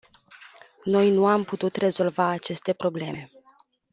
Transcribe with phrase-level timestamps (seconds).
[0.83, 3.31] Noi nu am putut rezolva aceste probleme.